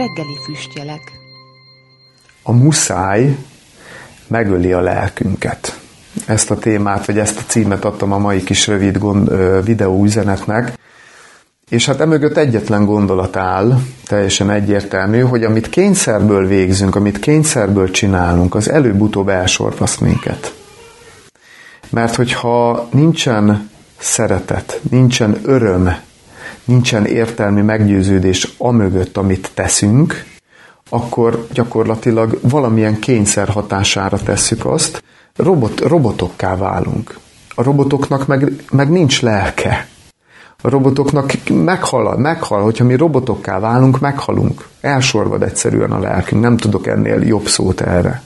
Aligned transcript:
Reggeli 0.00 0.36
füstjelek. 0.44 1.12
A 2.42 2.52
muszáj 2.52 3.36
megöli 4.26 4.72
a 4.72 4.80
lelkünket. 4.80 5.80
Ezt 6.26 6.50
a 6.50 6.58
témát, 6.58 7.06
vagy 7.06 7.18
ezt 7.18 7.38
a 7.38 7.42
címet 7.46 7.84
adtam 7.84 8.12
a 8.12 8.18
mai 8.18 8.42
kis 8.42 8.66
rövid 8.66 8.98
gond, 8.98 9.32
videó 9.64 10.04
üzenetnek. 10.04 10.78
És 11.68 11.86
hát 11.86 12.00
emögött 12.00 12.36
egyetlen 12.36 12.84
gondolat 12.84 13.36
áll, 13.36 13.80
teljesen 14.06 14.50
egyértelmű, 14.50 15.20
hogy 15.20 15.44
amit 15.44 15.68
kényszerből 15.68 16.46
végzünk, 16.46 16.94
amit 16.94 17.18
kényszerből 17.18 17.90
csinálunk, 17.90 18.54
az 18.54 18.70
előbb-utóbb 18.70 19.28
elsorvaszt 19.28 20.00
minket. 20.00 20.54
Mert 21.90 22.14
hogyha 22.14 22.88
nincsen 22.92 23.70
szeretet, 23.98 24.80
nincsen 24.90 25.40
öröm, 25.42 25.96
nincsen 26.64 27.06
értelmi 27.06 27.60
meggyőződés 27.60 28.54
amögött, 28.58 29.16
amit 29.16 29.50
teszünk, 29.54 30.24
akkor 30.88 31.46
gyakorlatilag 31.52 32.38
valamilyen 32.42 32.98
kényszer 32.98 33.48
hatására 33.48 34.18
tesszük 34.18 34.66
azt, 34.66 35.02
robot, 35.36 35.80
robotokká 35.80 36.56
válunk. 36.56 37.18
A 37.54 37.62
robotoknak 37.62 38.26
meg, 38.26 38.52
meg 38.70 38.90
nincs 38.90 39.22
lelke. 39.22 39.88
A 40.62 40.68
robotoknak 40.68 41.32
meghal, 41.48 42.16
meghal, 42.16 42.62
hogyha 42.62 42.84
mi 42.84 42.96
robotokká 42.96 43.58
válunk, 43.58 44.00
meghalunk. 44.00 44.68
Elsorvad 44.80 45.42
egyszerűen 45.42 45.92
a 45.92 45.98
lelkünk, 45.98 46.42
nem 46.42 46.56
tudok 46.56 46.86
ennél 46.86 47.22
jobb 47.22 47.46
szót 47.46 47.80
erre. 47.80 48.22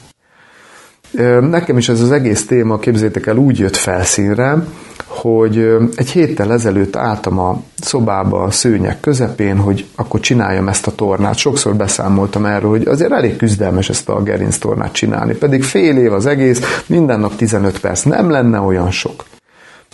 Nekem 1.40 1.78
is 1.78 1.88
ez 1.88 2.00
az 2.00 2.12
egész 2.12 2.46
téma, 2.46 2.78
képzétek 2.78 3.26
el, 3.26 3.36
úgy 3.36 3.58
jött 3.58 3.76
felszínre, 3.76 4.64
hogy 5.06 5.76
egy 5.94 6.10
héttel 6.10 6.52
ezelőtt 6.52 6.96
álltam 6.96 7.38
a 7.38 7.62
szobába 7.80 8.42
a 8.42 8.50
szőnyek 8.50 9.00
közepén, 9.00 9.56
hogy 9.56 9.86
akkor 9.94 10.20
csináljam 10.20 10.68
ezt 10.68 10.86
a 10.86 10.94
tornát. 10.94 11.36
Sokszor 11.36 11.74
beszámoltam 11.74 12.44
erről, 12.44 12.70
hogy 12.70 12.86
azért 12.86 13.12
elég 13.12 13.36
küzdelmes 13.36 13.88
ezt 13.88 14.08
a 14.08 14.22
gerinc 14.22 14.58
tornát 14.58 14.92
csinálni. 14.92 15.34
Pedig 15.34 15.62
fél 15.62 15.96
év 15.96 16.12
az 16.12 16.26
egész, 16.26 16.82
minden 16.86 17.20
nap 17.20 17.36
15 17.36 17.80
perc, 17.80 18.02
nem 18.02 18.30
lenne 18.30 18.60
olyan 18.60 18.90
sok. 18.90 19.24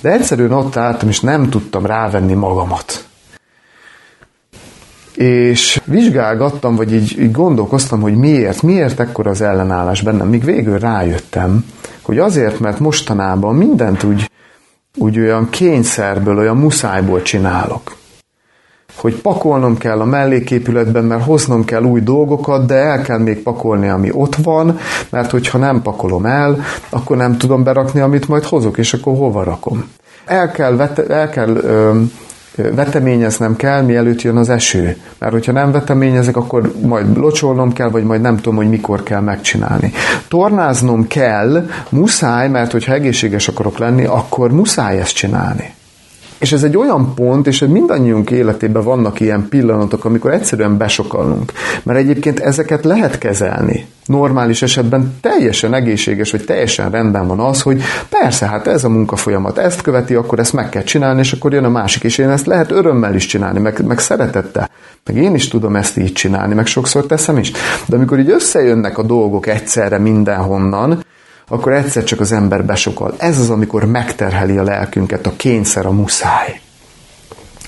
De 0.03 0.13
egyszerűen 0.13 0.53
ott 0.53 0.77
álltam, 0.77 1.09
és 1.09 1.21
nem 1.21 1.51
tudtam 1.51 1.87
rávenni 1.87 2.35
magamat. 2.35 3.05
És 5.21 5.81
vizsgálgattam, 5.85 6.77
vagy 6.77 6.93
így, 6.93 7.19
így 7.19 7.33
gondolkoztam, 7.33 8.01
hogy 8.01 8.17
miért, 8.17 8.63
miért 8.63 9.01
ekkor 9.01 9.27
az 9.27 9.41
ellenállás 9.41 10.03
bennem. 10.03 10.29
Míg 10.29 10.45
végül 10.45 10.79
rájöttem, 10.79 11.65
hogy 12.03 12.19
azért, 12.19 12.61
mert 12.61 12.79
mostanában 12.79 13.55
mindent 13.55 14.03
úgy, 14.03 14.31
úgy 14.97 15.19
olyan 15.19 15.49
kényszerből, 15.51 16.39
olyan 16.39 16.57
muszájból 16.57 17.23
csinálok. 17.23 17.97
Hogy 18.97 19.15
pakolnom 19.15 19.79
kell 19.79 20.01
a 20.01 20.05
melléképületben, 20.05 21.05
mert 21.05 21.25
hoznom 21.25 21.65
kell 21.65 21.83
új 21.83 22.01
dolgokat, 22.01 22.67
de 22.67 22.75
el 22.75 23.03
kell 23.03 23.19
még 23.19 23.43
pakolni, 23.43 23.89
ami 23.89 24.11
ott 24.13 24.35
van, 24.35 24.79
mert 25.11 25.31
hogyha 25.31 25.59
nem 25.59 25.83
pakolom 25.83 26.27
el, 26.27 26.61
akkor 26.91 27.17
nem 27.17 27.39
tudom 27.39 27.63
berakni, 27.63 28.01
amit 28.01 28.29
majd 28.29 28.45
hozok, 28.45 28.79
és 28.79 28.95
akkor 28.95 29.17
hova 29.17 29.45
rakom. 29.45 29.85
El 30.27 30.51
kell, 30.51 30.77
vete, 30.77 31.07
el 31.07 31.31
kell 31.31 31.57
ö, 31.57 32.01
veteményeznem 32.75 33.57
kell, 33.57 33.83
mielőtt 33.83 34.23
jön 34.23 34.37
az 34.37 34.49
eső. 34.49 34.97
Mert 35.19 35.33
hogyha 35.33 35.53
nem 35.53 35.73
veteményezek, 35.73 36.37
akkor 36.37 36.73
majd 36.83 37.17
locsolnom 37.17 37.73
kell, 37.73 37.89
vagy 37.89 38.05
majd 38.05 38.21
nem 38.21 38.37
tudom, 38.37 38.57
hogy 38.57 38.69
mikor 38.69 39.03
kell 39.03 39.21
megcsinálni. 39.21 39.93
Tornáznom 40.29 41.07
kell, 41.07 41.67
muszáj, 41.89 42.49
mert 42.49 42.73
hogyha 42.73 42.93
egészséges 42.93 43.49
akarok 43.49 43.79
lenni, 43.79 44.05
akkor 44.05 44.53
muszáj 44.53 44.99
ezt 44.99 45.15
csinálni. 45.15 45.75
És 46.41 46.53
ez 46.53 46.63
egy 46.63 46.77
olyan 46.77 47.15
pont, 47.15 47.47
és 47.47 47.59
mindannyiunk 47.59 48.31
életében 48.31 48.83
vannak 48.83 49.21
ilyen 49.21 49.49
pillanatok, 49.49 50.05
amikor 50.05 50.33
egyszerűen 50.33 50.77
besokalunk. 50.77 51.53
Mert 51.83 51.99
egyébként 51.99 52.41
ezeket 52.41 52.85
lehet 52.85 53.19
kezelni. 53.19 53.87
Normális 54.07 54.63
esetben 54.63 55.15
teljesen 55.21 55.75
egészséges, 55.75 56.31
vagy 56.31 56.45
teljesen 56.45 56.91
rendben 56.91 57.27
van 57.27 57.41
az, 57.41 57.63
hogy 57.63 57.83
persze, 58.09 58.47
hát 58.47 58.67
ez 58.67 58.85
a 58.85 58.89
munkafolyamat 58.89 59.59
ezt 59.59 59.81
követi, 59.81 60.15
akkor 60.15 60.39
ezt 60.39 60.53
meg 60.53 60.69
kell 60.69 60.83
csinálni, 60.83 61.21
és 61.21 61.33
akkor 61.33 61.53
jön 61.53 61.65
a 61.65 61.69
másik, 61.69 62.03
és 62.03 62.19
én 62.19 62.31
ezt 62.31 62.47
lehet 62.47 62.71
örömmel 62.71 63.15
is 63.15 63.27
csinálni, 63.27 63.59
meg, 63.59 63.87
meg 63.87 63.99
szeretettel. 63.99 64.71
Meg 65.07 65.17
én 65.17 65.35
is 65.35 65.49
tudom 65.49 65.77
ezt 65.77 65.97
így 65.97 66.13
csinálni, 66.13 66.55
meg 66.55 66.67
sokszor 66.67 67.07
teszem 67.07 67.39
is. 67.39 67.53
De 67.87 67.97
amikor 67.97 68.19
így 68.19 68.31
összejönnek 68.31 68.99
a 68.99 69.03
dolgok 69.03 69.47
egyszerre 69.47 69.99
mindenhonnan, 69.99 71.05
akkor 71.53 71.73
egyszer 71.73 72.05
csak 72.05 72.21
az 72.21 72.33
ember 72.33 72.65
besokal. 72.65 73.15
Ez 73.19 73.39
az, 73.39 73.51
amikor 73.51 73.85
megterheli 73.85 74.57
a 74.57 74.63
lelkünket, 74.63 75.27
a 75.27 75.33
kényszer, 75.37 75.87
a 75.87 75.91
muszáj. 75.91 76.61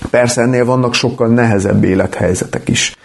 Persze 0.09 0.41
ennél 0.41 0.65
vannak 0.65 0.93
sokkal 0.93 1.27
nehezebb 1.27 1.83
élethelyzetek 1.83 2.69
is, 2.69 2.95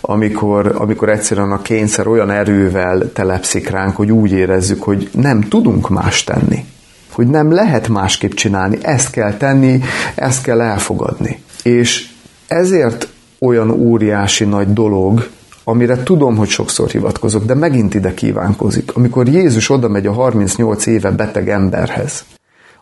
amikor, 0.00 0.74
amikor 0.78 1.08
egyszerűen 1.08 1.50
a 1.50 1.62
kényszer 1.62 2.06
olyan 2.06 2.30
erővel 2.30 3.12
telepszik 3.12 3.70
ránk, 3.70 3.96
hogy 3.96 4.12
úgy 4.12 4.32
érezzük, 4.32 4.82
hogy 4.82 5.10
nem 5.12 5.40
tudunk 5.40 5.88
más 5.88 6.24
tenni. 6.24 6.64
Hogy 7.10 7.26
nem 7.26 7.52
lehet 7.52 7.88
másképp 7.88 8.32
csinálni, 8.32 8.78
ezt 8.82 9.10
kell 9.10 9.32
tenni, 9.34 9.80
ezt 10.14 10.42
kell 10.42 10.60
elfogadni. 10.60 11.42
És 11.62 12.08
ezért 12.46 13.08
olyan 13.38 13.70
óriási 13.70 14.44
nagy 14.44 14.72
dolog, 14.72 15.28
amire 15.68 16.02
tudom, 16.02 16.36
hogy 16.36 16.48
sokszor 16.48 16.88
hivatkozok, 16.88 17.44
de 17.44 17.54
megint 17.54 17.94
ide 17.94 18.14
kívánkozik. 18.14 18.90
Amikor 18.94 19.28
Jézus 19.28 19.70
oda 19.70 19.88
megy 19.88 20.06
a 20.06 20.12
38 20.12 20.86
éve 20.86 21.10
beteg 21.10 21.48
emberhez, 21.48 22.24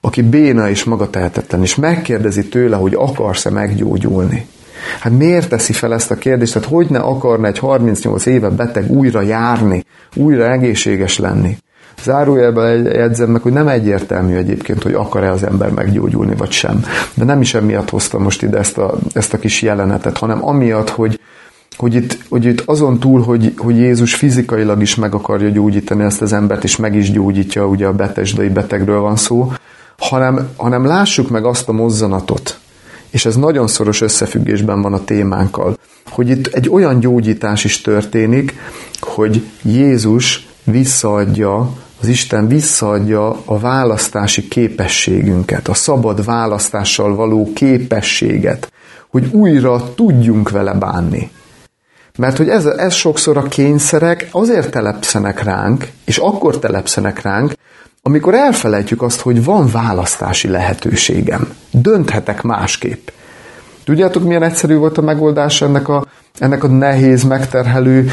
aki 0.00 0.22
béna 0.22 0.68
és 0.68 0.84
magatehetetlen, 0.84 1.62
és 1.62 1.74
megkérdezi 1.74 2.48
tőle, 2.48 2.76
hogy 2.76 2.94
akarsz-e 2.94 3.50
meggyógyulni. 3.50 4.46
Hát 5.00 5.12
miért 5.12 5.48
teszi 5.48 5.72
fel 5.72 5.94
ezt 5.94 6.10
a 6.10 6.14
kérdést? 6.14 6.54
Hát 6.54 6.64
hogy 6.64 6.86
ne 6.90 6.98
akarna 6.98 7.46
egy 7.46 7.58
38 7.58 8.26
éve 8.26 8.48
beteg 8.48 8.90
újra 8.90 9.20
járni, 9.20 9.84
újra 10.14 10.50
egészséges 10.50 11.18
lenni? 11.18 11.56
Zárójelben 12.02 12.84
jegyzem 12.84 13.30
meg, 13.30 13.42
hogy 13.42 13.52
nem 13.52 13.68
egyértelmű 13.68 14.34
egyébként, 14.34 14.82
hogy 14.82 14.94
akar-e 14.94 15.30
az 15.30 15.42
ember 15.42 15.70
meggyógyulni, 15.70 16.34
vagy 16.36 16.50
sem. 16.50 16.84
De 17.14 17.24
nem 17.24 17.40
is 17.40 17.54
emiatt 17.54 17.90
hoztam 17.90 18.22
most 18.22 18.42
ide 18.42 18.58
ezt 18.58 18.78
a, 18.78 18.94
ezt 19.12 19.34
a 19.34 19.38
kis 19.38 19.62
jelenetet, 19.62 20.18
hanem 20.18 20.44
amiatt, 20.46 20.88
hogy, 20.88 21.20
hogy 21.76 21.94
itt, 21.94 22.18
hogy 22.28 22.44
itt 22.44 22.60
azon 22.60 22.98
túl, 22.98 23.22
hogy, 23.22 23.54
hogy 23.56 23.76
Jézus 23.76 24.14
fizikailag 24.14 24.82
is 24.82 24.94
meg 24.94 25.14
akarja 25.14 25.48
gyógyítani 25.48 26.04
ezt 26.04 26.22
az 26.22 26.32
embert, 26.32 26.64
és 26.64 26.76
meg 26.76 26.94
is 26.94 27.10
gyógyítja, 27.10 27.66
ugye 27.66 27.86
a 27.86 27.92
betesdai 27.92 28.48
betegről 28.48 29.00
van 29.00 29.16
szó, 29.16 29.52
hanem, 29.98 30.48
hanem 30.56 30.84
lássuk 30.84 31.30
meg 31.30 31.44
azt 31.44 31.68
a 31.68 31.72
mozzanatot, 31.72 32.58
és 33.10 33.24
ez 33.24 33.36
nagyon 33.36 33.66
szoros 33.66 34.00
összefüggésben 34.00 34.82
van 34.82 34.92
a 34.92 35.04
témánkkal, 35.04 35.78
hogy 36.10 36.28
itt 36.28 36.46
egy 36.46 36.68
olyan 36.68 37.00
gyógyítás 37.00 37.64
is 37.64 37.80
történik, 37.80 38.54
hogy 39.00 39.44
Jézus 39.62 40.48
visszaadja, 40.64 41.72
az 42.00 42.08
Isten 42.08 42.48
visszaadja 42.48 43.36
a 43.44 43.58
választási 43.58 44.48
képességünket, 44.48 45.68
a 45.68 45.74
szabad 45.74 46.24
választással 46.24 47.14
való 47.14 47.52
képességet, 47.54 48.72
hogy 49.10 49.28
újra 49.32 49.94
tudjunk 49.94 50.50
vele 50.50 50.72
bánni. 50.74 51.30
Mert 52.18 52.36
hogy 52.36 52.48
ez, 52.48 52.64
ez 52.64 52.92
sokszor 52.92 53.36
a 53.36 53.42
kényszerek 53.42 54.28
azért 54.30 54.70
telepszenek 54.70 55.42
ránk, 55.42 55.88
és 56.04 56.16
akkor 56.16 56.58
telepszenek 56.58 57.22
ránk, 57.22 57.52
amikor 58.02 58.34
elfelejtjük 58.34 59.02
azt, 59.02 59.20
hogy 59.20 59.44
van 59.44 59.68
választási 59.72 60.48
lehetőségem. 60.48 61.48
Dönthetek 61.70 62.42
másképp. 62.42 63.08
Tudjátok, 63.84 64.24
milyen 64.24 64.42
egyszerű 64.42 64.76
volt 64.76 64.98
a 64.98 65.02
megoldás 65.02 65.62
ennek 65.62 65.88
a, 65.88 66.06
ennek 66.38 66.64
a 66.64 66.68
nehéz, 66.68 67.22
megterhelő 67.22 68.08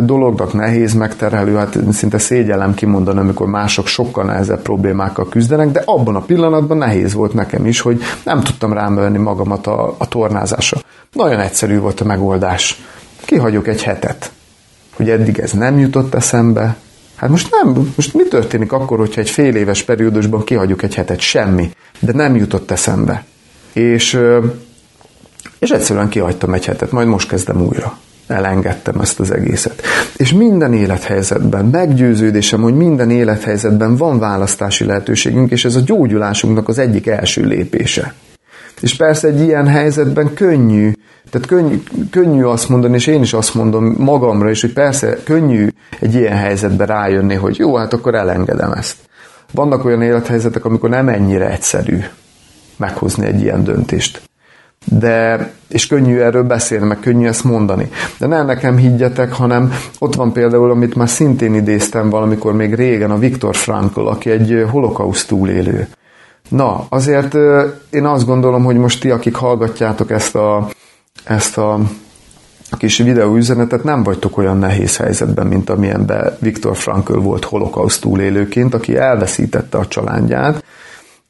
dolognak? 0.00 0.52
Nehéz, 0.52 0.94
megterhelő, 0.94 1.54
hát 1.56 1.78
szinte 1.92 2.18
szégyellem 2.18 2.74
kimondani, 2.74 3.18
amikor 3.18 3.46
mások 3.46 3.86
sokkal 3.86 4.24
nehezebb 4.24 4.62
problémákkal 4.62 5.28
küzdenek, 5.28 5.68
de 5.68 5.82
abban 5.84 6.16
a 6.16 6.20
pillanatban 6.20 6.76
nehéz 6.76 7.14
volt 7.14 7.34
nekem 7.34 7.66
is, 7.66 7.80
hogy 7.80 8.02
nem 8.24 8.40
tudtam 8.40 8.72
rámölni 8.72 9.18
magamat 9.18 9.66
a, 9.66 9.94
a 9.98 10.08
tornázásra. 10.08 10.78
Nagyon 11.12 11.40
egyszerű 11.40 11.78
volt 11.78 12.00
a 12.00 12.04
megoldás 12.04 12.82
kihagyok 13.24 13.68
egy 13.68 13.82
hetet. 13.82 14.30
Hogy 14.96 15.10
eddig 15.10 15.38
ez 15.38 15.52
nem 15.52 15.78
jutott 15.78 16.14
eszembe. 16.14 16.76
Hát 17.14 17.30
most 17.30 17.48
nem, 17.50 17.92
most 17.96 18.14
mi 18.14 18.22
történik 18.22 18.72
akkor, 18.72 18.98
hogyha 18.98 19.20
egy 19.20 19.30
fél 19.30 19.54
éves 19.54 19.82
periódusban 19.82 20.44
kihagyjuk 20.44 20.82
egy 20.82 20.94
hetet? 20.94 21.20
Semmi. 21.20 21.70
De 21.98 22.12
nem 22.12 22.36
jutott 22.36 22.70
eszembe. 22.70 23.24
És, 23.72 24.20
és 25.58 25.70
egyszerűen 25.70 26.08
kihagytam 26.08 26.54
egy 26.54 26.64
hetet, 26.64 26.90
majd 26.90 27.06
most 27.06 27.28
kezdem 27.28 27.62
újra. 27.62 27.98
Elengedtem 28.26 29.00
ezt 29.00 29.20
az 29.20 29.30
egészet. 29.30 29.82
És 30.16 30.32
minden 30.32 30.72
élethelyzetben, 30.72 31.64
meggyőződésem, 31.64 32.60
hogy 32.60 32.74
minden 32.74 33.10
élethelyzetben 33.10 33.96
van 33.96 34.18
választási 34.18 34.84
lehetőségünk, 34.84 35.50
és 35.50 35.64
ez 35.64 35.74
a 35.74 35.80
gyógyulásunknak 35.80 36.68
az 36.68 36.78
egyik 36.78 37.06
első 37.06 37.44
lépése. 37.44 38.14
És 38.80 38.96
persze 38.96 39.28
egy 39.28 39.40
ilyen 39.40 39.66
helyzetben 39.66 40.34
könnyű 40.34 40.92
tehát 41.30 41.46
könnyű, 41.46 41.82
könnyű 42.10 42.42
azt 42.42 42.68
mondani, 42.68 42.94
és 42.94 43.06
én 43.06 43.22
is 43.22 43.32
azt 43.32 43.54
mondom 43.54 43.94
magamra 43.98 44.50
is, 44.50 44.60
hogy 44.60 44.72
persze 44.72 45.18
könnyű 45.24 45.68
egy 46.00 46.14
ilyen 46.14 46.36
helyzetbe 46.36 46.84
rájönni, 46.84 47.34
hogy 47.34 47.58
jó, 47.58 47.76
hát 47.76 47.92
akkor 47.92 48.14
elengedem 48.14 48.72
ezt. 48.72 48.96
Vannak 49.52 49.84
olyan 49.84 50.02
élethelyzetek, 50.02 50.64
amikor 50.64 50.90
nem 50.90 51.08
ennyire 51.08 51.50
egyszerű 51.50 51.98
meghozni 52.76 53.26
egy 53.26 53.40
ilyen 53.40 53.64
döntést. 53.64 54.22
de, 54.84 55.50
és 55.68 55.86
könnyű 55.86 56.18
erről 56.18 56.42
beszélni, 56.42 56.86
meg 56.86 57.00
könnyű 57.00 57.26
ezt 57.26 57.44
mondani. 57.44 57.90
De 58.18 58.26
nem 58.26 58.46
nekem 58.46 58.76
higgyetek, 58.76 59.32
hanem 59.32 59.72
ott 59.98 60.14
van 60.14 60.32
például, 60.32 60.70
amit 60.70 60.94
már 60.94 61.08
szintén 61.08 61.54
idéztem 61.54 62.10
valamikor 62.10 62.52
még 62.52 62.74
régen, 62.74 63.10
a 63.10 63.18
Viktor 63.18 63.56
Frankl, 63.56 64.06
aki 64.06 64.30
egy 64.30 64.66
holokauszt 64.70 65.28
túlélő. 65.28 65.88
Na, 66.48 66.86
azért 66.88 67.34
én 67.90 68.04
azt 68.04 68.26
gondolom, 68.26 68.64
hogy 68.64 68.76
most 68.76 69.00
ti, 69.00 69.10
akik 69.10 69.34
hallgatjátok 69.34 70.10
ezt 70.10 70.34
a, 70.34 70.68
ezt 71.24 71.58
a 71.58 71.80
kis 72.78 72.98
videóüzenetet, 72.98 73.84
nem 73.84 74.02
vagytok 74.02 74.38
olyan 74.38 74.58
nehéz 74.58 74.96
helyzetben, 74.96 75.46
mint 75.46 75.70
amilyenben 75.70 76.36
Viktor 76.38 76.76
Frankl 76.76 77.18
volt 77.18 77.44
holokauszt 77.44 78.00
túlélőként, 78.00 78.74
aki 78.74 78.96
elveszítette 78.96 79.78
a 79.78 79.86
családját, 79.86 80.64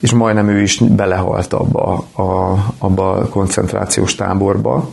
és 0.00 0.12
majdnem 0.12 0.48
ő 0.48 0.60
is 0.60 0.78
belehalt 0.78 1.52
abba 1.52 2.06
a, 2.12 2.58
abba 2.78 3.12
a 3.12 3.28
koncentrációs 3.28 4.14
táborba, 4.14 4.90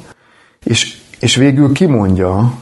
és, 0.63 0.97
és 1.19 1.35
végül 1.35 1.71
kimondja, 1.71 2.53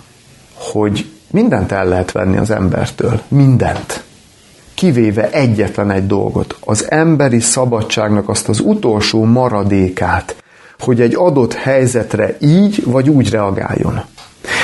hogy 0.53 1.11
mindent 1.31 1.71
el 1.71 1.88
lehet 1.88 2.11
venni 2.11 2.38
az 2.38 2.49
embertől. 2.49 3.21
Mindent. 3.27 4.03
Kivéve 4.73 5.29
egyetlen 5.29 5.91
egy 5.91 6.07
dolgot. 6.07 6.57
Az 6.59 6.91
emberi 6.91 7.39
szabadságnak 7.39 8.29
azt 8.29 8.49
az 8.49 8.59
utolsó 8.59 9.23
maradékát, 9.23 10.43
hogy 10.80 11.01
egy 11.01 11.16
adott 11.16 11.54
helyzetre 11.54 12.38
így 12.39 12.83
vagy 12.86 13.10
úgy 13.10 13.30
reagáljon. 13.30 14.01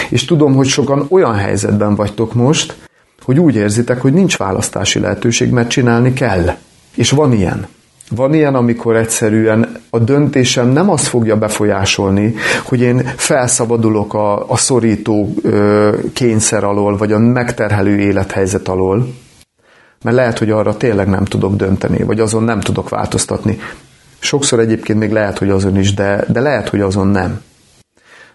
És 0.10 0.26
tudom, 0.26 0.56
hogy 0.56 0.68
sokan 0.68 1.06
olyan 1.10 1.36
helyzetben 1.36 1.96
vagytok 1.96 2.34
most, 2.34 2.76
hogy 3.24 3.40
úgy 3.40 3.56
érzitek, 3.56 4.02
hogy 4.02 4.14
nincs 4.14 4.38
választási 4.38 5.00
lehetőség, 5.00 5.50
mert 5.50 5.70
csinálni 5.70 6.14
kell. 6.14 6.56
És 6.96 7.12
van 7.12 7.34
ilyen. 7.34 7.68
Van 8.16 8.34
ilyen, 8.34 8.56
amikor 8.56 8.96
egyszerűen 8.96 9.80
a 9.90 10.00
döntésem 10.00 10.68
nem 10.68 10.90
azt 10.90 11.08
fogja 11.08 11.38
befolyásolni, 11.38 12.36
hogy 12.64 12.82
én 12.82 13.12
felszabadulok 13.16 14.14
a, 14.14 14.50
a 14.50 14.58
szorító 14.58 15.34
ö, 15.42 15.98
kényszer 16.14 16.64
alól, 16.64 16.98
vagy 16.98 17.12
a 17.12 17.20
megterhelő 17.20 18.00
élethelyzet 18.00 18.68
alól, 18.68 19.14
mert 20.04 20.16
lehet, 20.16 20.40
hogy 20.40 20.52
arra 20.52 20.78
tényleg 20.78 21.08
nem 21.08 21.26
tudok 21.26 21.56
dönteni, 21.56 22.04
vagy 22.04 22.20
azon 22.20 22.44
nem 22.44 22.60
tudok 22.60 22.90
változtatni. 22.90 23.60
Sokszor 24.24 24.60
egyébként 24.60 25.00
még 25.00 25.12
lehet, 25.12 25.38
hogy 25.38 25.50
azon 25.50 25.78
is, 25.78 25.94
de, 25.94 26.26
de 26.28 26.40
lehet, 26.40 26.70
hogy 26.70 26.82
azon 26.82 27.08
nem. 27.08 27.42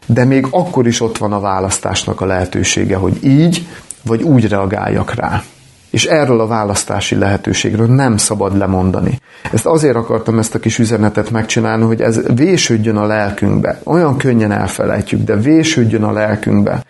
De 0.06 0.24
még 0.24 0.46
akkor 0.50 0.86
is 0.86 1.00
ott 1.00 1.18
van 1.18 1.32
a 1.32 1.40
választásnak 1.40 2.20
a 2.20 2.26
lehetősége, 2.26 2.96
hogy 2.96 3.24
így 3.24 3.66
vagy 4.04 4.22
úgy 4.22 4.48
reagáljak 4.48 5.14
rá. 5.14 5.42
És 5.90 6.04
erről 6.04 6.40
a 6.40 6.46
választási 6.46 7.14
lehetőségről 7.14 7.86
nem 7.86 8.16
szabad 8.16 8.56
lemondani. 8.56 9.20
Ezt 9.52 9.66
azért 9.66 9.96
akartam 9.96 10.38
ezt 10.38 10.54
a 10.54 10.58
kis 10.58 10.78
üzenetet 10.78 11.30
megcsinálni, 11.30 11.84
hogy 11.84 12.00
ez 12.00 12.20
vésődjön 12.34 12.96
a 12.96 13.06
lelkünkbe. 13.06 13.80
Olyan 13.84 14.16
könnyen 14.16 14.52
elfelejtjük, 14.52 15.22
de 15.22 15.36
vésődjön 15.36 16.02
a 16.02 16.12
lelkünkbe, 16.12 16.84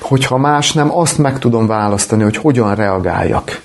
hogyha 0.00 0.36
más 0.36 0.72
nem, 0.72 0.98
azt 0.98 1.18
meg 1.18 1.38
tudom 1.38 1.66
választani, 1.66 2.22
hogy 2.22 2.36
hogyan 2.36 2.74
reagáljak. 2.74 3.60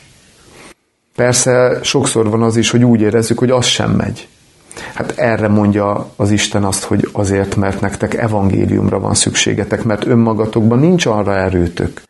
Persze 1.16 1.80
sokszor 1.82 2.30
van 2.30 2.42
az 2.42 2.56
is, 2.58 2.70
hogy 2.70 2.84
úgy 2.84 3.02
érezzük, 3.02 3.40
hogy 3.40 3.52
az 3.52 3.66
sem 3.66 3.92
megy. 3.92 4.28
Hát 4.94 5.14
erre 5.18 5.48
mondja 5.48 6.10
az 6.16 6.32
Isten 6.32 6.64
azt, 6.64 6.84
hogy 6.84 7.10
azért, 7.12 7.56
mert 7.56 7.82
nektek 7.82 8.14
evangéliumra 8.14 9.00
van 9.00 9.14
szükségetek, 9.14 9.84
mert 9.84 10.06
önmagatokban 10.06 10.80
nincs 10.80 11.06
arra 11.06 11.36
erőtök, 11.36 12.02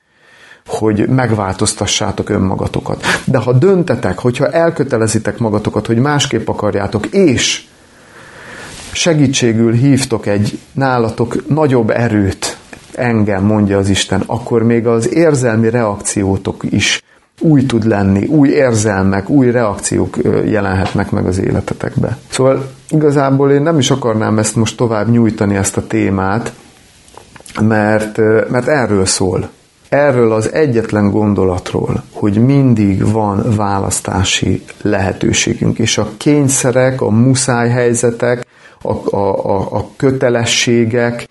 hogy 0.67 1.07
megváltoztassátok 1.09 2.29
önmagatokat. 2.29 3.03
De 3.25 3.37
ha 3.37 3.53
döntetek, 3.53 4.19
hogyha 4.19 4.47
elkötelezitek 4.47 5.37
magatokat, 5.37 5.85
hogy 5.87 5.97
másképp 5.97 6.47
akarjátok, 6.47 7.05
és 7.05 7.65
segítségül 8.91 9.73
hívtok 9.73 10.25
egy 10.25 10.59
nálatok 10.71 11.47
nagyobb 11.47 11.89
erőt, 11.89 12.57
engem, 12.93 13.43
mondja 13.43 13.77
az 13.77 13.89
Isten, 13.89 14.23
akkor 14.25 14.63
még 14.63 14.87
az 14.87 15.13
érzelmi 15.13 15.69
reakciótok 15.69 16.63
is 16.69 17.01
új 17.41 17.65
tud 17.65 17.85
lenni, 17.85 18.25
új 18.25 18.49
érzelmek, 18.49 19.29
új 19.29 19.51
reakciók 19.51 20.17
jelenhetnek 20.45 21.11
meg 21.11 21.25
az 21.25 21.39
életetekbe. 21.39 22.17
Szóval 22.29 22.71
igazából 22.89 23.51
én 23.51 23.61
nem 23.61 23.79
is 23.79 23.91
akarnám 23.91 24.37
ezt 24.39 24.55
most 24.55 24.77
tovább 24.77 25.09
nyújtani, 25.09 25.55
ezt 25.55 25.77
a 25.77 25.87
témát, 25.87 26.53
mert, 27.61 28.17
mert 28.49 28.67
erről 28.67 29.05
szól. 29.05 29.49
Erről 29.89 30.31
az 30.31 30.53
egyetlen 30.53 31.11
gondolatról, 31.11 32.03
hogy 32.13 32.45
mindig 32.45 33.11
van 33.11 33.55
választási 33.55 34.63
lehetőségünk, 34.81 35.79
és 35.79 35.97
a 35.97 36.09
kényszerek, 36.17 37.01
a 37.01 37.09
muszáj 37.09 37.69
helyzetek, 37.69 38.45
a, 38.81 39.15
a, 39.15 39.45
a, 39.45 39.67
a 39.71 39.89
kötelességek, 39.95 41.27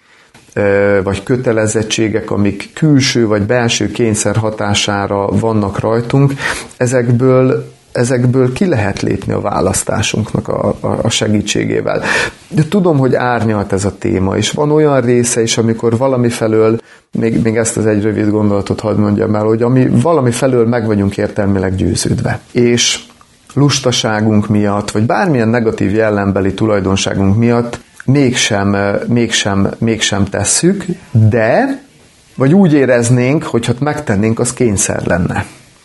vagy 1.03 1.23
kötelezettségek, 1.23 2.31
amik 2.31 2.71
külső 2.75 3.27
vagy 3.27 3.43
belső 3.43 3.91
kényszer 3.91 4.37
hatására 4.37 5.27
vannak 5.27 5.79
rajtunk, 5.79 6.33
ezekből 6.77 7.75
ezekből 7.97 8.53
ki 8.53 8.67
lehet 8.67 9.03
lépni 9.03 9.33
a 9.33 9.41
választásunknak 9.41 10.49
a, 10.49 10.75
a, 10.81 10.99
a 11.03 11.09
segítségével. 11.09 12.03
De 12.49 12.63
tudom, 12.69 12.99
hogy 12.99 13.15
árnyalt 13.15 13.73
ez 13.73 13.85
a 13.85 13.99
téma, 13.99 14.37
és 14.37 14.51
van 14.51 14.71
olyan 14.71 15.01
része 15.01 15.43
is, 15.43 15.59
amikor 15.59 15.97
valami 15.97 16.29
felől, 16.29 16.79
még, 17.19 17.43
még 17.43 17.57
ezt 17.57 17.77
az 17.77 17.87
egy 17.87 18.03
rövid 18.03 18.31
gondolatot 18.31 18.81
hadd 18.81 18.97
mondjam 18.97 19.35
el, 19.35 19.45
hogy 19.45 19.63
ami 19.63 19.89
valami 19.89 20.31
felől 20.31 20.67
meg 20.67 20.87
vagyunk 20.87 21.17
értelmileg 21.17 21.75
győződve. 21.75 22.41
És 22.53 23.05
lustaságunk 23.55 24.49
miatt, 24.49 24.91
vagy 24.91 25.03
bármilyen 25.03 25.49
negatív 25.49 25.95
jellembeli 25.95 26.55
tulajdonságunk 26.55 27.37
miatt 27.37 27.81
mégsem, 28.07 28.77
mégsem, 29.07 29.71
mégsem 29.79 30.25
tesszük, 30.25 30.85
de 31.11 31.81
vagy 32.37 32.55
úgy 32.55 32.73
éreznénk, 32.73 33.43
hogy 33.43 33.67
ha 33.67 33.73
megtennénk, 33.79 34.39
az 34.39 34.53
kényszer 34.53 35.07
lenne. 35.07 35.45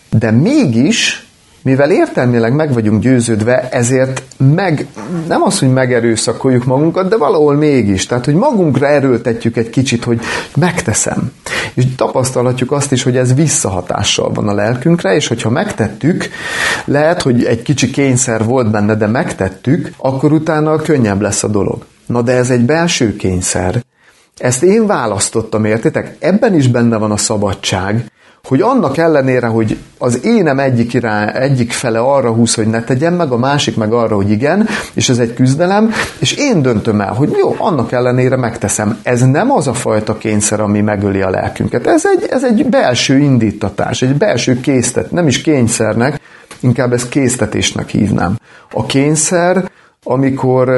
De 0.10 0.32
mégis, 0.32 1.26
mivel 1.62 1.92
értelmileg 1.92 2.54
meg 2.54 2.74
vagyunk 2.74 3.02
győződve, 3.02 3.70
ezért 3.70 4.24
meg, 4.38 4.88
nem 5.28 5.42
az, 5.42 5.60
hogy 5.60 5.74
megerőszakoljuk 5.74 6.66
magunkat, 6.66 7.10
de 7.10 7.18
valahol 7.18 7.56
mégis. 7.56 8.06
Tehát, 8.06 8.26
hogy 8.26 8.34
magunkra 8.34 8.88
erőltetjük 8.88 9.58
egy 9.58 9.70
kicsit, 9.70 10.04
hogy 10.04 10.20
megteszem. 10.56 11.32
És 11.74 11.84
tapasztalhatjuk 11.96 12.72
azt 12.72 12.92
is, 12.92 13.04
hogy 13.04 13.18
ez 13.18 13.34
visszahatással 13.34 14.32
van 14.32 14.48
a 14.48 14.54
lelkünkre, 14.54 15.16
és 15.16 15.28
hogyha 15.28 15.50
megtettük, 15.50 16.30
lehet, 16.86 17.22
hogy 17.22 17.44
egy 17.44 17.62
kicsi 17.62 17.90
kényszer 17.90 18.46
volt 18.46 18.72
benne, 18.72 18.96
de 18.96 19.08
megtettük, 19.08 19.92
akkor 19.98 20.32
utána 20.32 20.76
könnyebb 20.76 21.22
lesz 21.22 21.44
a 21.44 21.48
dolog. 21.48 21.86
Na 22.06 22.22
de 22.22 22.32
ez 22.32 22.50
egy 22.50 22.66
belső 22.66 23.16
kényszer. 23.16 23.84
Ezt 24.38 24.64
én 24.64 24.88
választottam, 24.88 25.66
értitek? 25.66 26.16
Ebben 26.20 26.56
is 26.56 26.68
benne 26.68 26.98
van 26.98 27.12
a 27.12 27.18
szabadság, 27.18 28.12
hogy 28.44 28.62
annak 28.62 28.98
ellenére, 28.98 29.48
hogy 29.48 29.78
az 29.98 30.26
énem 30.26 30.60
egyik, 30.60 30.94
irány, 30.94 31.30
egyik 31.34 31.72
fele 31.72 32.00
arra 32.00 32.32
húz, 32.32 32.54
hogy 32.54 32.68
ne 32.68 32.84
tegyem 32.84 33.14
meg, 33.14 33.32
a 33.32 33.38
másik 33.38 33.76
meg 33.76 33.94
arra, 33.94 34.16
hogy 34.16 34.30
igen, 34.30 34.68
és 34.94 35.10
ez 35.10 35.18
egy 35.18 35.34
küzdelem, 35.34 35.92
és 36.20 36.34
én 36.34 36.62
döntöm 36.62 37.02
el, 37.02 37.14
hogy 37.14 37.36
jó, 37.40 37.56
annak 37.58 37.92
ellenére 37.92 38.36
megteszem. 38.36 39.00
Ez 39.04 39.22
nem 39.22 39.52
az 39.52 39.68
a 39.68 39.74
fajta 39.74 40.18
kényszer, 40.18 40.60
ami 40.60 40.82
megöli 40.82 41.22
a 41.22 41.30
lelkünket. 41.30 41.88
Ez 41.88 42.04
egy, 42.06 42.28
ez 42.30 42.44
egy 42.44 42.66
belső 42.66 43.18
indítatás, 43.18 44.02
egy 44.02 44.16
belső 44.16 44.60
késztet, 44.60 45.12
nem 45.12 45.28
is 45.28 45.42
kényszernek, 45.42 46.20
inkább 46.60 46.94
ezt 46.94 47.10
késztetésnek 47.10 47.90
hívnám. 47.90 48.38
A 48.72 48.86
kényszer, 48.86 49.72
amikor 50.04 50.70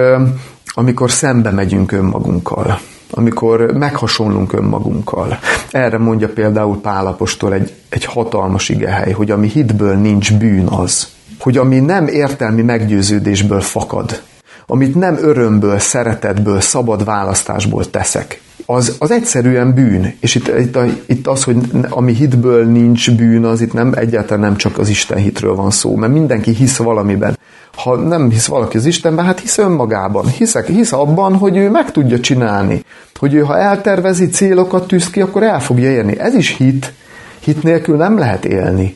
amikor 0.74 1.12
szembe 1.12 1.52
megyünk 1.52 1.92
önmagunkkal, 1.92 2.80
amikor 3.12 3.72
meghasonlunk 3.74 4.54
önmagunkkal. 4.54 5.40
Erre 5.72 5.98
mondja 5.98 6.30
például 6.30 6.82
Pálapostól 6.82 7.54
egy, 7.54 7.74
egy 7.90 8.06
hatalmas 8.06 8.70
igehely, 8.70 9.12
hogy 9.12 9.32
ami 9.32 9.48
hitből 9.48 9.96
nincs 9.96 10.34
bűn 10.34 10.68
az, 10.68 11.08
hogy 11.40 11.58
ami 11.58 11.80
nem 11.80 12.08
értelmi 12.08 12.62
meggyőződésből 12.62 13.62
fakad, 13.62 14.22
amit 14.68 14.96
nem 14.96 15.18
örömből, 15.22 15.80
szeretetből, 15.80 16.62
szabad 16.62 17.06
választásból 17.06 17.90
teszek, 17.90 18.42
az, 18.66 18.96
az 19.00 19.12
egyszerűen 19.12 19.74
bűn. 19.74 20.14
És 20.20 20.36
itt, 20.36 20.48
itt, 20.48 20.78
itt 21.06 21.28
az, 21.28 21.44
hogy 21.44 21.58
ami 21.90 22.14
hitből 22.14 22.66
nincs 22.66 23.12
bűn, 23.12 23.46
az 23.46 23.62
itt 23.62 23.74
nem 23.74 23.94
egyáltalán 23.96 24.44
nem 24.44 24.56
csak 24.56 24.78
az 24.78 24.90
Isten 24.90 25.18
hitről 25.18 25.56
van 25.56 25.72
szó, 25.72 25.96
mert 25.96 26.14
mindenki 26.14 26.52
hisz 26.52 26.78
valamiben. 26.78 27.38
Ha 27.76 27.96
nem 27.96 28.30
hisz 28.30 28.46
valaki 28.46 28.78
az 28.78 28.86
Istenben, 28.86 29.26
hát 29.26 29.40
hisz 29.40 29.58
önmagában. 29.58 30.28
Hiszek, 30.28 30.68
hisz 30.68 30.92
abban, 30.92 31.36
hogy 31.36 31.58
ő 31.58 31.70
meg 31.70 31.92
tudja 31.92 32.20
csinálni. 32.20 32.84
Hogy 33.20 33.34
ő, 33.34 33.40
ha 33.40 33.58
eltervezi, 33.58 34.30
célokat 34.30 34.88
tűz 34.88 35.10
ki, 35.10 35.22
akkor 35.22 35.44
el 35.44 35.60
fogja 35.60 35.92
érni. 35.92 36.20
Ez 36.20 36.34
is 36.34 36.56
hit. 36.58 36.94
Hit 37.40 37.64
nélkül 37.64 37.96
nem 37.96 38.18
lehet 38.18 38.46
élni. 38.46 38.96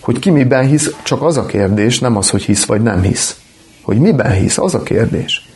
Hogy 0.00 0.18
ki 0.18 0.30
miben 0.30 0.66
hisz, 0.66 0.94
csak 1.02 1.22
az 1.22 1.36
a 1.36 1.46
kérdés, 1.46 1.98
nem 1.98 2.16
az, 2.16 2.30
hogy 2.30 2.42
hisz 2.42 2.64
vagy 2.64 2.82
nem 2.82 3.02
hisz. 3.02 3.36
Hogy 3.82 3.98
miben 3.98 4.32
hisz, 4.32 4.58
az 4.58 4.74
a 4.74 4.82
kérdés. 4.82 5.47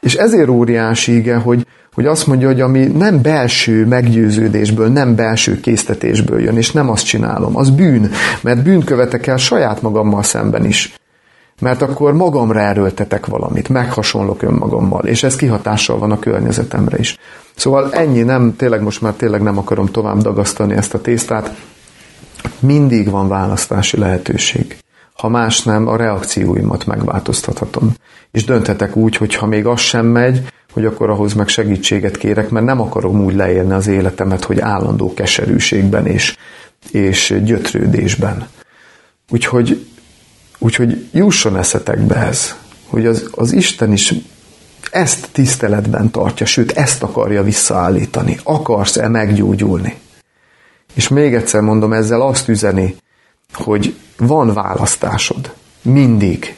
És 0.00 0.14
ezért 0.14 0.48
óriási 0.48 1.16
ige, 1.16 1.36
hogy, 1.36 1.66
hogy 1.94 2.06
azt 2.06 2.26
mondja, 2.26 2.46
hogy 2.46 2.60
ami 2.60 2.86
nem 2.86 3.22
belső 3.22 3.86
meggyőződésből, 3.86 4.88
nem 4.88 5.14
belső 5.14 5.60
késztetésből 5.60 6.40
jön, 6.40 6.56
és 6.56 6.72
nem 6.72 6.90
azt 6.90 7.04
csinálom, 7.04 7.56
az 7.56 7.70
bűn, 7.70 8.10
mert 8.40 8.62
bűn 8.62 8.84
követek 8.84 9.26
el 9.26 9.36
saját 9.36 9.82
magammal 9.82 10.22
szemben 10.22 10.64
is. 10.64 10.94
mert 11.60 11.82
akkor 11.82 12.12
magamra 12.12 12.60
erőltetek 12.60 13.26
valamit, 13.26 13.68
meghasonlok 13.68 14.42
önmagammal, 14.42 15.04
és 15.04 15.22
ez 15.22 15.36
kihatással 15.36 15.98
van 15.98 16.10
a 16.10 16.18
környezetemre 16.18 16.98
is. 16.98 17.18
Szóval 17.56 17.92
ennyi, 17.92 18.22
nem, 18.22 18.56
tényleg 18.56 18.82
most 18.82 19.00
már 19.00 19.12
tényleg 19.12 19.42
nem 19.42 19.58
akarom 19.58 19.86
tovább 19.86 20.18
dagasztani 20.18 20.74
ezt 20.74 20.94
a 20.94 21.00
tésztát. 21.00 21.54
Mindig 22.58 23.10
van 23.10 23.28
választási 23.28 23.98
lehetőség. 23.98 24.76
Ha 25.20 25.28
más 25.28 25.62
nem, 25.62 25.88
a 25.88 25.96
reakcióimat 25.96 26.86
megváltoztathatom. 26.86 27.94
És 28.30 28.44
dönthetek 28.44 28.96
úgy, 28.96 29.16
hogy 29.16 29.34
ha 29.34 29.46
még 29.46 29.66
az 29.66 29.80
sem 29.80 30.06
megy, 30.06 30.46
hogy 30.72 30.84
akkor 30.84 31.10
ahhoz 31.10 31.34
meg 31.34 31.48
segítséget 31.48 32.16
kérek, 32.16 32.50
mert 32.50 32.66
nem 32.66 32.80
akarom 32.80 33.24
úgy 33.24 33.34
leélni 33.34 33.72
az 33.72 33.86
életemet, 33.86 34.44
hogy 34.44 34.60
állandó 34.60 35.14
keserűségben 35.14 36.06
és, 36.06 36.36
és 36.90 37.40
gyötrődésben. 37.44 38.48
Úgyhogy, 39.30 39.86
úgyhogy 40.58 41.06
jusson 41.12 41.56
eszetekbe 41.56 42.16
ez, 42.16 42.54
hogy 42.86 43.06
az, 43.06 43.30
az 43.34 43.52
Isten 43.52 43.92
is 43.92 44.14
ezt 44.90 45.28
tiszteletben 45.32 46.10
tartja, 46.10 46.46
sőt, 46.46 46.72
ezt 46.72 47.02
akarja 47.02 47.42
visszaállítani. 47.42 48.38
Akarsz-e 48.42 49.08
meggyógyulni? 49.08 49.94
És 50.94 51.08
még 51.08 51.34
egyszer 51.34 51.60
mondom, 51.60 51.92
ezzel 51.92 52.20
azt 52.20 52.48
üzeni, 52.48 52.96
hogy 53.52 53.94
van 54.20 54.52
választásod. 54.54 55.52
Mindig. 55.82 56.54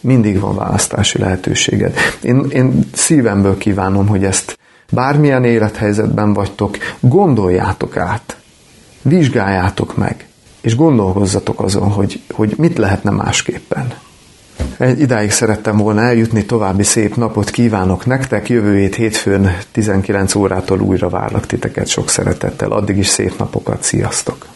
Mindig 0.00 0.40
van 0.40 0.54
választási 0.54 1.18
lehetőséged. 1.18 1.96
Én, 2.22 2.46
én 2.50 2.88
szívemből 2.92 3.58
kívánom, 3.58 4.06
hogy 4.06 4.24
ezt 4.24 4.58
bármilyen 4.90 5.44
élethelyzetben 5.44 6.32
vagytok, 6.32 6.76
gondoljátok 7.00 7.96
át, 7.96 8.36
vizsgáljátok 9.02 9.96
meg, 9.96 10.26
és 10.60 10.76
gondolkozzatok 10.76 11.60
azon, 11.60 11.90
hogy, 11.90 12.20
hogy 12.30 12.54
mit 12.56 12.78
lehetne 12.78 13.10
másképpen. 13.10 13.92
Idáig 14.98 15.30
szerettem 15.30 15.76
volna 15.76 16.00
eljutni, 16.00 16.44
további 16.44 16.82
szép 16.82 17.16
napot 17.16 17.50
kívánok 17.50 18.06
nektek, 18.06 18.48
jövő 18.48 18.76
hét 18.76 18.94
hétfőn 18.94 19.56
19 19.72 20.34
órától 20.34 20.80
újra 20.80 21.08
várlak 21.08 21.46
titeket 21.46 21.86
sok 21.86 22.08
szeretettel, 22.08 22.70
addig 22.70 22.96
is 22.96 23.06
szép 23.06 23.38
napokat, 23.38 23.82
sziasztok! 23.82 24.51